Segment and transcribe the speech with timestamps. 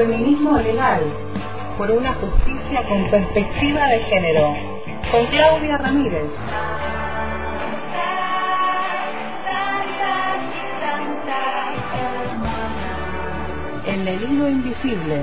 [0.00, 1.02] Feminismo legal.
[1.76, 4.56] Por una justicia con perspectiva de género.
[5.12, 6.24] Con Claudia Ramírez.
[13.84, 15.22] En el hilo invisible.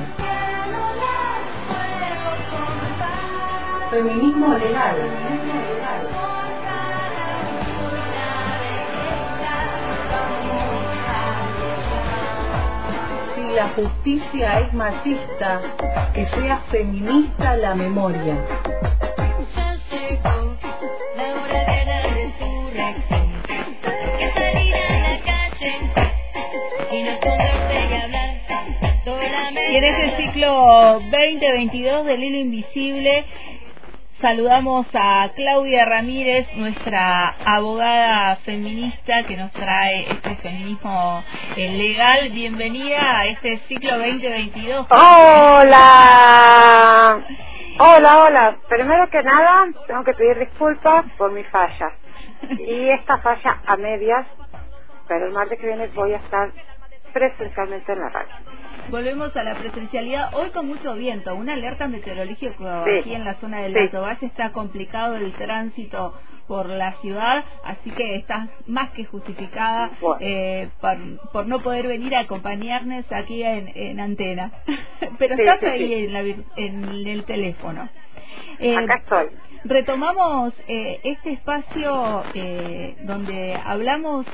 [3.89, 4.95] Feminismo legal.
[13.57, 15.59] La justicia es machista,
[16.13, 18.37] que sea feminista la memoria.
[29.71, 33.25] Y en este ciclo 2022 del Hilo Invisible
[34.21, 41.23] saludamos a Claudia Ramírez, nuestra abogada feminista que nos trae este feminismo
[41.55, 42.29] eh, legal.
[42.31, 44.87] Bienvenida a este ciclo 2022.
[44.89, 45.77] Hola.
[47.79, 48.57] Hola, hola.
[48.67, 51.91] Primero que nada, tengo que pedir disculpas por mi falla.
[52.59, 54.25] Y esta falla a medias,
[55.07, 56.49] pero el martes que viene voy a estar
[57.13, 58.33] presencialmente en la radio.
[58.89, 62.99] Volvemos a la presencialidad hoy con mucho viento, una alerta meteorológica Sí.
[62.99, 63.79] aquí en la zona del Sí.
[63.79, 66.13] Alto Valle está complicado el tránsito
[66.47, 70.17] por la ciudad, así que estás más que justificada Bueno.
[70.21, 70.97] eh, por,
[71.33, 74.51] por no poder venir a acompañarnos aquí en, en antena,
[75.19, 75.93] pero Sí, estás ahí.
[76.05, 77.89] En, la en el teléfono.
[78.59, 79.27] Eh, Acá estoy.
[79.65, 84.25] Retomamos eh, este espacio eh, donde hablamos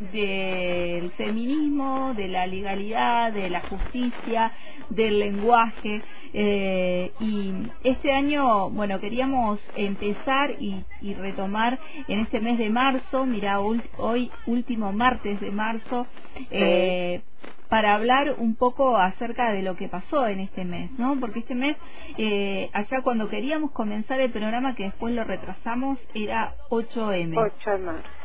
[0.00, 4.52] del feminismo, de la legalidad, de la justicia,
[4.90, 6.02] del lenguaje.
[6.32, 7.54] eh, y
[7.84, 14.30] este año, bueno, queríamos empezar y, y retomar en este mes de marzo, mira, hoy
[14.46, 16.06] último martes de marzo,
[16.50, 17.22] eh,
[17.68, 21.18] para hablar un poco acerca de lo que pasó en este mes, ¿no?
[21.20, 21.76] Porque este mes,
[22.18, 27.34] eh, allá cuando queríamos comenzar el programa, que después lo retrasamos, era 8M.
[27.36, 28.23] 8 de marzo.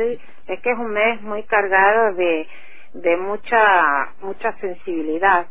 [0.00, 0.18] Sí,
[0.48, 2.48] es que es un mes muy cargado de,
[2.94, 5.48] de mucha, mucha sensibilidad.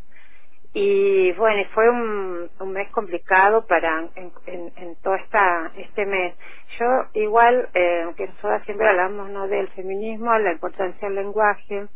[0.73, 6.35] Y bueno, fue un, un mes complicado para en, en, en todo esta, este mes.
[6.79, 9.47] Yo igual, eh, aunque nosotros siempre hablamos ¿no?
[9.47, 11.87] del feminismo, la importancia del lenguaje,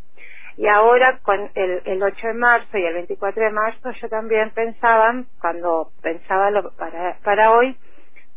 [0.57, 4.51] y ahora con el, el 8 de marzo y el 24 de marzo yo también
[4.51, 7.77] pensaba, cuando pensaba lo, para, para hoy,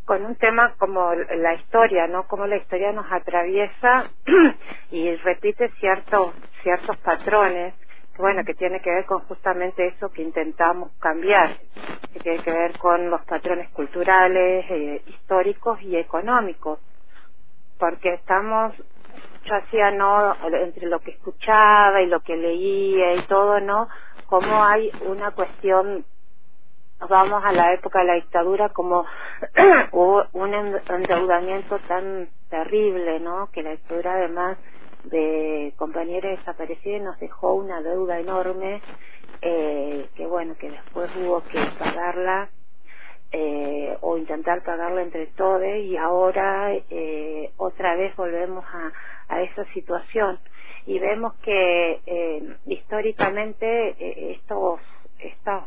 [0.06, 2.26] con un tema como la historia, ¿no?
[2.28, 4.04] Como la historia nos atraviesa
[4.90, 7.74] y repite ciertos ciertos patrones,
[8.16, 11.50] bueno, que tiene que ver con justamente eso que intentamos cambiar,
[12.12, 16.78] que tiene que ver con los patrones culturales, eh, históricos y económicos,
[17.78, 18.74] porque estamos
[19.44, 23.88] yo hacía no entre lo que escuchaba y lo que leía y todo no
[24.26, 26.04] como hay una cuestión
[27.08, 29.06] vamos a la época de la dictadura como
[29.92, 34.58] hubo un en- endeudamiento tan terrible no que la dictadura además
[35.04, 38.82] de compañeros desaparecidos nos dejó una deuda enorme
[39.42, 42.50] eh, que bueno que después hubo que pagarla
[43.32, 48.92] eh, o intentar pagarla entre todos y ahora eh, otra vez volvemos a,
[49.28, 50.40] a esa situación.
[50.86, 54.80] Y vemos que eh, históricamente eh, estos
[55.18, 55.64] estos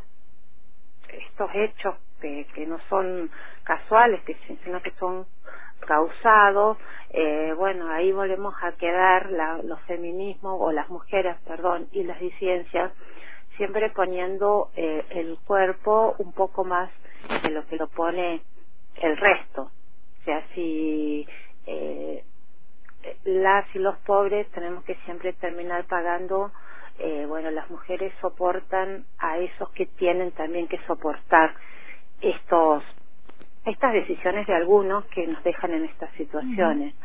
[1.14, 3.30] estos hechos que, que no son
[3.64, 5.26] casuales que sino que son
[5.88, 6.78] causados
[7.12, 12.20] eh, bueno ahí volvemos a quedar la, los feminismos o las mujeres perdón y las
[12.20, 12.92] disidencias
[13.60, 16.90] siempre poniendo eh, el cuerpo un poco más
[17.44, 18.42] de lo que lo pone
[18.96, 19.64] el resto.
[19.64, 21.28] O sea si
[21.66, 22.24] eh,
[23.26, 26.52] las y los pobres tenemos que siempre terminar pagando
[27.00, 31.54] eh, bueno las mujeres soportan a esos que tienen también que soportar
[32.22, 32.84] estos
[33.66, 36.96] estas decisiones de algunos que nos dejan en estas situaciones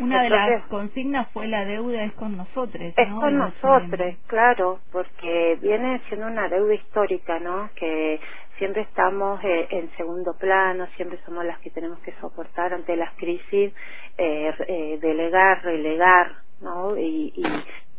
[0.00, 2.94] Una de las consignas fue la deuda es con nosotros.
[2.96, 3.20] es ¿no?
[3.20, 7.70] con nosotros, claro, porque viene siendo una deuda histórica, ¿no?
[7.76, 8.20] Que
[8.58, 13.12] siempre estamos eh, en segundo plano, siempre somos las que tenemos que soportar ante las
[13.14, 13.72] crisis,
[14.18, 16.96] eh, eh, delegar, relegar, ¿no?
[16.96, 17.44] Y, y,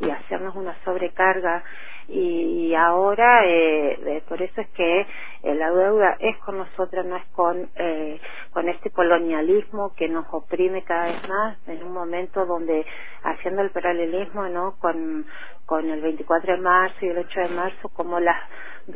[0.03, 1.63] y hacernos una sobrecarga.
[2.07, 5.01] Y ahora, eh, eh, por eso es que
[5.43, 8.19] eh, la deuda es con nosotras, no es con, eh,
[8.51, 12.85] con este colonialismo que nos oprime cada vez más en un momento donde
[13.23, 15.25] haciendo el paralelismo no con
[15.65, 18.37] con el 24 de marzo y el 8 de marzo como las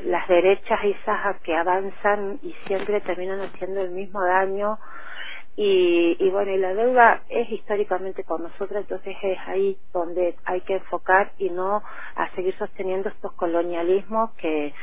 [0.03, 4.77] las derechas esas que avanzan y siempre terminan haciendo el mismo daño
[5.57, 10.61] y, y bueno, y la deuda es históricamente con nosotros, entonces es ahí donde hay
[10.63, 11.83] que enfocar y no
[12.15, 14.73] a seguir sosteniendo estos colonialismos que,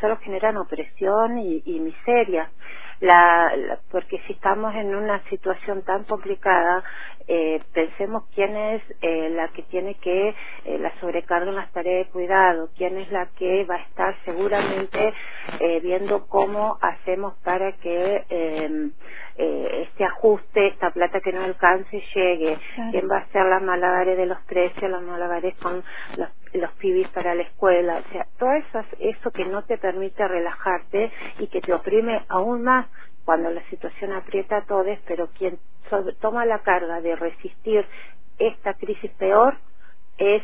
[0.00, 2.52] solo generan opresión y, miseria.
[3.00, 6.84] La, la- porque si estamos en una situación tan complicada,
[7.28, 12.06] eh, pensemos quién es eh, la que tiene que eh, la sobrecarga en las tareas
[12.06, 15.14] de cuidado, quién es la que va a estar seguramente
[15.60, 18.24] eh, viendo cómo hacemos para que
[19.36, 22.90] eh, este ajuste, esta plata que no alcance, llegue, Claro.
[22.92, 25.84] quién va a hacer las malabares de los precios, las malabares con
[26.16, 30.26] los, los pibis para la escuela, o sea, todo eso, eso que no te permite
[30.28, 32.86] relajarte y que te oprime aún más
[33.24, 35.58] cuando la situación aprieta a todos, pero quien
[35.90, 37.86] so- toma la carga de resistir
[38.38, 39.56] esta crisis peor
[40.18, 40.42] es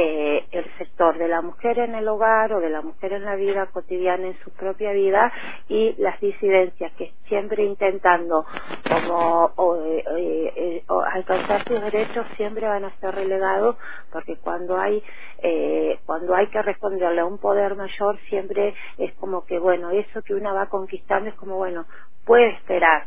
[0.00, 3.34] eh, el sector de la mujer en el hogar o de la mujer en la
[3.34, 5.32] vida cotidiana, en su propia vida,
[5.68, 8.46] y las disidencias que siempre intentando
[8.88, 13.76] como o, eh, eh, o alcanzar sus derechos siempre van a ser relegados
[14.12, 15.02] porque cuando hay
[15.42, 20.22] eh, cuando hay que responderle a un poder mayor siempre es como que bueno eso
[20.22, 21.86] que una va conquistando es como bueno
[22.24, 23.06] puede esperar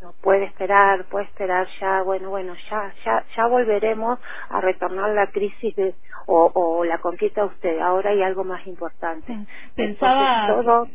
[0.00, 5.28] no puede esperar, puede esperar ya, bueno, bueno, ya, ya, ya volveremos a retornar la
[5.28, 5.94] crisis de,
[6.26, 7.80] o, o la conquista de usted.
[7.80, 9.36] Ahora hay algo más importante.
[9.74, 10.88] Pensaba, Entonces, todo,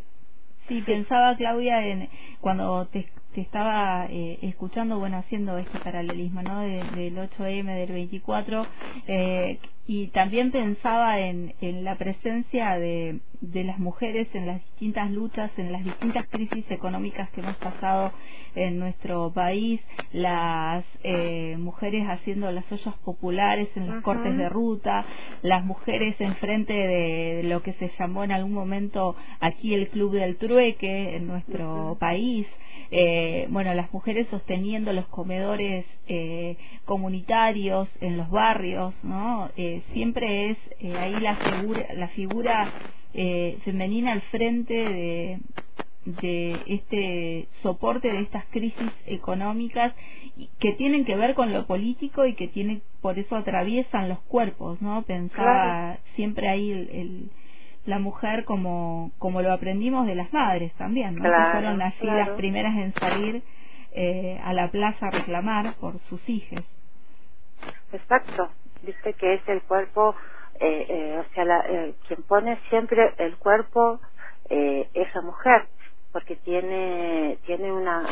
[0.67, 2.09] sí, pensaba Claudia en
[2.39, 6.61] cuando te, te estaba eh, escuchando, bueno, haciendo este paralelismo, ¿no?
[6.61, 8.65] De- del 8M, del 24,
[9.07, 15.09] eh, y también pensaba en, en la presencia de, de las mujeres en las distintas
[15.11, 18.11] luchas, en las distintas crisis económicas que hemos pasado
[18.55, 19.81] en nuestro país,
[20.13, 25.05] las eh, mujeres haciendo las ollas populares en los cortes de ruta,
[25.41, 30.37] las mujeres enfrente de lo que se llamó en algún momento aquí el Club del
[30.37, 32.45] Trueque en nuestro país,
[32.91, 39.49] eh, bueno, las mujeres sosteniendo los comedores eh, comunitarios en los barrios, ¿no?
[39.57, 42.71] Eh, siempre es eh, ahí la figura, la figura
[43.13, 45.39] eh, femenina al frente de,
[46.05, 49.93] de este soporte de estas crisis económicas
[50.59, 54.81] que tienen que ver con lo político y que tienen por eso atraviesan los cuerpos,
[54.81, 55.03] ¿no?
[55.03, 57.31] Pensaba siempre ahí el, el-
[57.85, 61.23] la mujer como como lo aprendimos de las madres también, ¿no?
[61.23, 62.19] Claro, que fueron claro.
[62.19, 63.43] las primeras en salir
[63.93, 66.63] eh, a la plaza a reclamar por sus hijos.
[67.93, 68.49] exacto.
[68.83, 70.15] Viste que es el cuerpo,
[70.59, 73.99] eh, eh, o sea, la, eh, quien pone siempre el cuerpo
[74.49, 75.67] eh, es la mujer,
[76.11, 78.03] porque tiene, tiene una,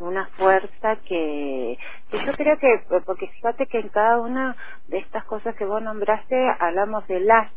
[0.00, 1.78] una fuerza que,
[2.10, 4.56] que yo creo que, porque fíjate que en cada una
[4.88, 7.52] de estas cosas que vos nombraste hablamos de las,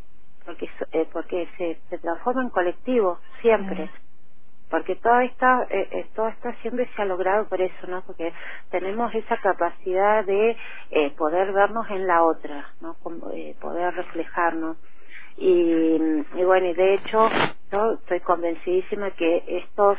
[0.46, 3.90] porque, eh, porque se, se transforma en colectivo, siempre.
[4.70, 8.34] Porque todo está eh, eh, todo esto siempre se ha logrado por eso no porque
[8.72, 10.58] tenemos esa capacidad de
[10.92, 14.78] eh, poder vernos en la otra no Como, eh, poder reflejarnos
[15.38, 15.98] y,
[16.36, 17.30] y bueno y de hecho
[17.72, 19.98] yo estoy convencidísima que estos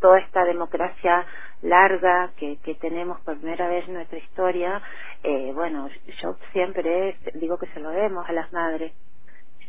[0.00, 1.26] toda esta democracia
[1.62, 4.82] larga que, que tenemos por primera vez en nuestra historia,
[5.22, 5.88] eh, bueno,
[6.22, 8.92] yo siempre digo que se lo debemos a las madres.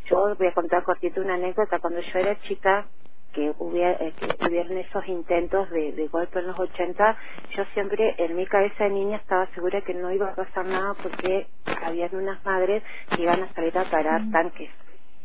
[0.06, 1.80] Yo voy a contar cortito una anécdota.
[1.80, 2.88] Cuando yo era chica,
[3.36, 7.18] que, hubiera, eh, que hubieron esos intentos de, de golpe en los 80,
[7.56, 10.94] yo siempre en mi cabeza de niña estaba segura que no iba a pasar nada
[11.04, 11.48] porque
[11.84, 12.82] habían unas madres
[13.14, 14.70] que iban a salir a parar tanques.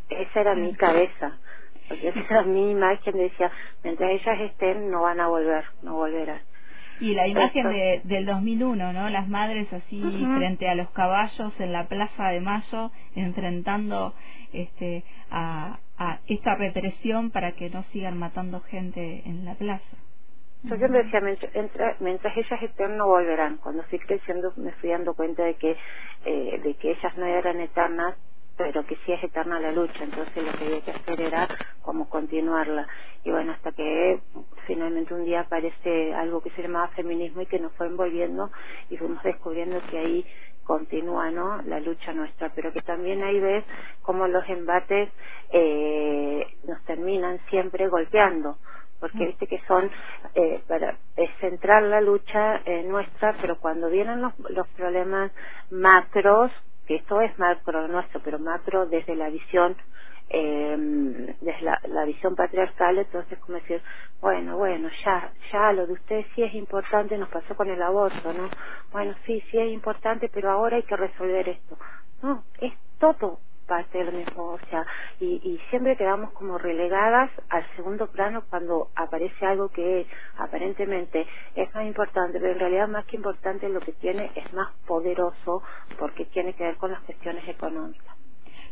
[0.09, 1.39] Esa era mi cabeza.
[1.89, 3.51] Porque esa era mi imagen, decía,
[3.85, 6.41] mientras ellas estén, no van a volver, no volverán.
[7.01, 9.11] Y la imagen de, del 2001, ¿no?
[9.11, 10.01] Las madres así
[10.35, 14.15] frente a los caballos en la Plaza de Mayo, enfrentando
[14.53, 19.97] este, a, a esta represión para que no sigan matando gente en la plaza.
[20.65, 23.59] Yo siempre decía, mientras, entra- mientras ellas estén, no volverán.
[23.59, 25.77] Cuando fui creciendo, me fui dando cuenta de que,
[26.27, 28.17] eh, de que ellas no eran eternas,
[28.61, 30.05] pero que sí es eterna la lucha.
[30.05, 31.49] Entonces lo que había que hacer era
[31.81, 32.87] como continuarla.
[33.25, 34.21] Y bueno, hasta que
[34.67, 38.51] finalmente un día aparece algo que se llamaba feminismo y que nos fue envolviendo
[38.91, 40.27] y fuimos descubriendo que ahí
[40.65, 41.63] continúa ¿no?
[41.63, 43.65] la lucha nuestra, pero que también ahí ves
[44.03, 45.09] como los embates
[45.53, 48.59] eh, nos terminan siempre golpeando
[49.01, 49.91] porque viste que son
[50.35, 55.33] eh, para es centrar la lucha eh, nuestra pero cuando vienen los, los problemas
[55.71, 56.53] macros
[56.91, 59.77] que esto es macro nuestro pero macro desde la visión
[60.29, 60.77] eh,
[61.41, 63.81] desde la, la visión patriarcal entonces como decir
[64.21, 68.35] bueno bueno ya ya lo de ustedes sí es importante nos pasó con el aborto
[68.35, 68.51] no
[68.93, 71.79] bueno sí sí es importante pero ahora hay que resolver esto.
[72.25, 73.39] No es todo
[73.71, 74.85] lo mismo, o sea,
[75.21, 80.07] y, y siempre quedamos como relegadas al segundo plano cuando aparece algo que
[80.39, 84.73] aparentemente es más importante, pero en realidad más que importante lo que tiene es más
[84.87, 85.63] poderoso
[85.99, 88.17] porque tiene que ver con las cuestiones económicas.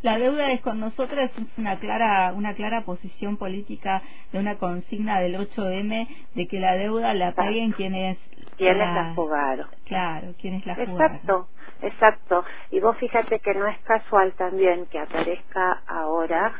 [0.02, 4.00] La deuda es con nosotras es una clara una clara posición política
[4.32, 8.16] de una consigna del 8M de que la deuda la paguen quienes
[8.58, 11.48] quienes la, jugaron claro quienes la jugaron exacto
[11.80, 12.44] exacto.
[12.70, 16.52] Y vos fíjate que no es casual también que aparezca ahora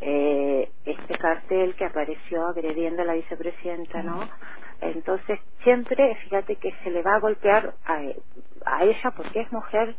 [0.00, 4.28] eh, este cartel que apareció agrediendo a la vicepresidenta no
[4.80, 8.00] entonces siempre fíjate que se le va a golpear a,
[8.66, 9.94] a ella porque es mujer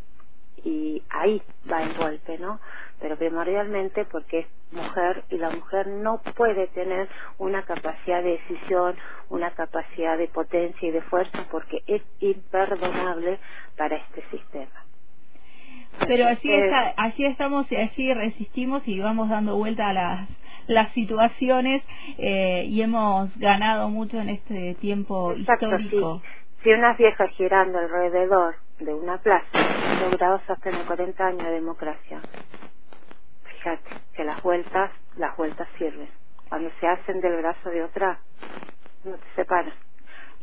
[0.63, 1.41] y ahí
[1.71, 2.59] va el golpe, ¿no?
[2.99, 7.07] Pero primordialmente porque es mujer y la mujer no puede tener
[7.37, 8.95] una capacidad de decisión,
[9.29, 13.39] una capacidad de potencia y de fuerza porque es imperdonable
[13.77, 14.83] para este sistema.
[16.07, 20.29] Pero así, está, así estamos y así resistimos y vamos dando vuelta a las,
[20.67, 21.83] las situaciones
[22.17, 26.21] eh, y hemos ganado mucho en este tiempo histórico.
[26.63, 29.47] Si unas viejas girando alrededor de una plaza
[30.01, 32.21] logrado sostener 40 años de democracia.
[33.43, 36.09] Fíjate que las vueltas, las vueltas sirven.
[36.49, 38.19] Cuando se hacen del brazo de otra,
[39.03, 39.73] no te separan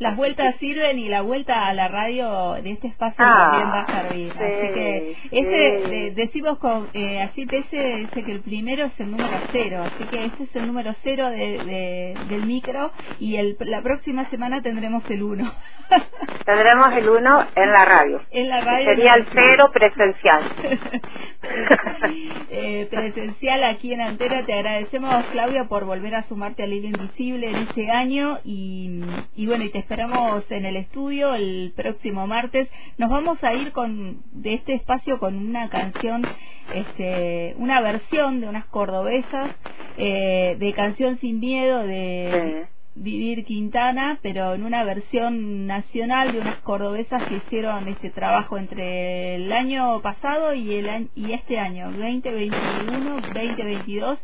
[0.01, 4.01] las vueltas sirven y la vuelta a la radio de este espacio también va a
[4.01, 4.31] servir.
[4.31, 9.37] así que este decimos con eh, así ese dice que el primero es el número
[9.51, 14.27] cero, así que este es el número cero de, del micro y el, la próxima
[14.31, 15.53] semana tendremos el uno.
[16.45, 18.21] tendremos el uno en la radio.
[18.31, 18.89] En la radio.
[18.89, 20.43] Sería el cero presencial.
[22.49, 24.43] eh, presencial aquí en Antera.
[24.47, 29.01] Te agradecemos Claudia por volver a sumarte al Hilo Invisible en este año y,
[29.35, 32.69] y bueno y te esperamos en el estudio el próximo martes.
[32.97, 36.25] Nos vamos a ir con de este espacio con una canción,
[36.73, 39.51] este, una versión de unas cordobesas
[39.97, 46.59] eh, de Canción sin Miedo de Vivir Quintana, pero en una versión nacional de unas
[46.59, 53.15] cordobesas que hicieron este trabajo entre el año pasado y el y este año 2021,
[53.33, 54.19] 2022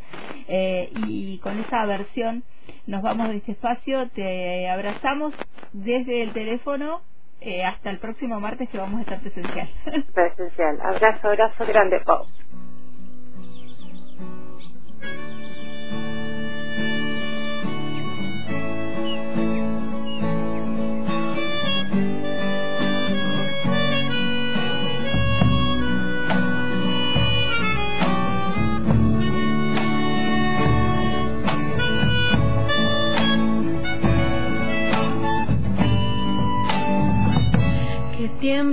[0.47, 2.43] eh, y con esa versión
[2.87, 5.33] nos vamos de este espacio, te abrazamos
[5.73, 7.01] desde el teléfono
[7.41, 9.69] eh, hasta el próximo martes que vamos a estar presencial.
[10.13, 10.79] Presencial.
[10.81, 12.01] Abrazo, abrazo grande.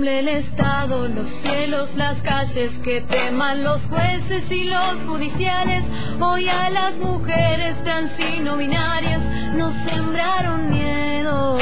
[0.07, 5.83] El Estado, los cielos, las calles, que teman los jueces y los judiciales.
[6.19, 9.21] Hoy a las mujeres transino binarias
[9.55, 11.57] nos sembraron miedo,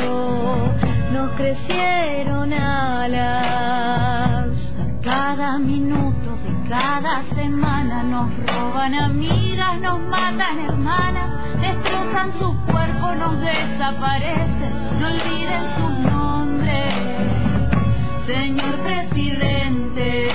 [1.13, 4.47] nos crecieron alas.
[5.01, 11.31] Cada minuto de cada semana nos roban amigas, nos matan hermanas,
[11.61, 16.12] destrozan su cuerpo, nos desaparecen, no olviden sus
[18.25, 20.31] señor presidente,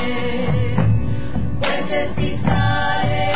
[1.59, 3.29] jueces fiscales,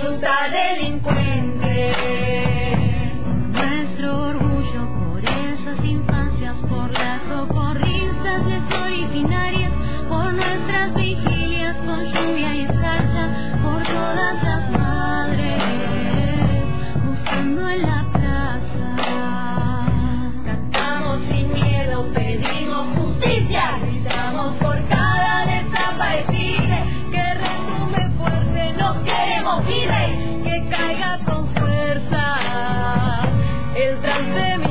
[0.00, 2.19] junta delincuente.
[34.36, 34.69] El transfemicida.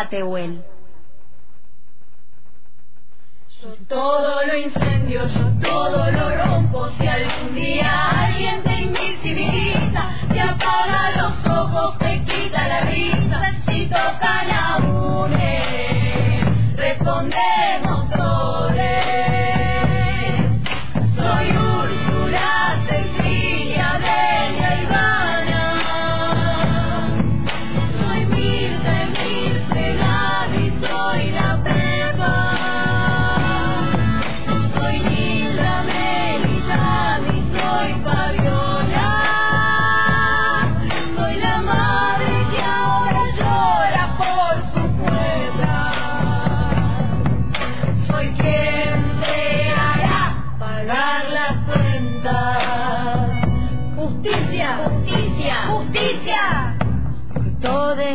[0.00, 0.64] ¿Dónde está Tehuel?
[3.60, 6.88] Yo todo lo incendio, yo todo lo rompo.
[6.96, 8.09] Si algún día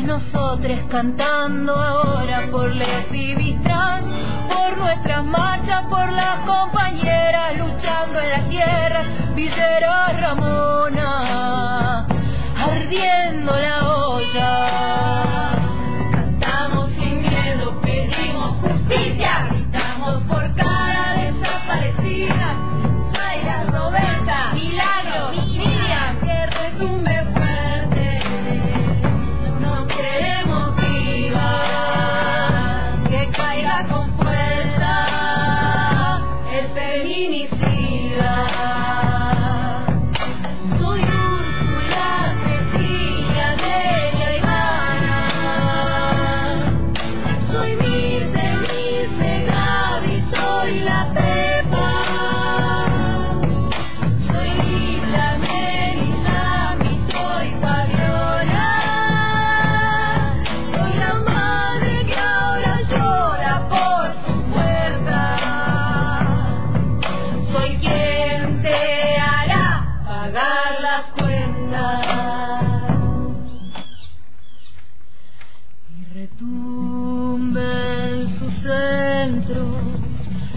[0.03, 3.09] nosotros cantando ahora por les
[3.63, 4.05] Trans,
[4.47, 9.03] por nuestras marchas, por las compañeras luchando en la tierra,
[9.35, 11.64] Villero Ramona.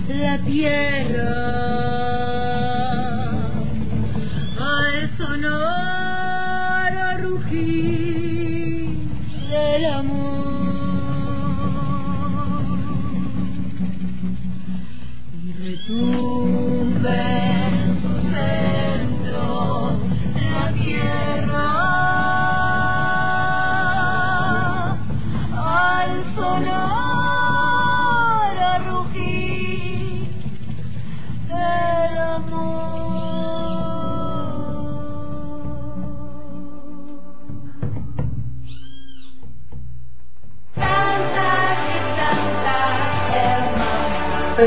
[0.09, 1.58] la tierra.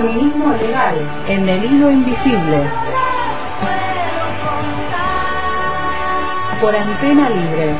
[0.01, 0.95] feminismo legal
[1.27, 2.69] en el hilo invisible.
[6.59, 7.75] Por antena libre.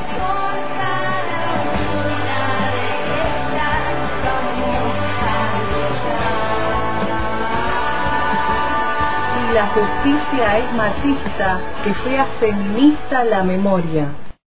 [9.33, 14.30] Si la justicia es machista, que sea feminista la memoria.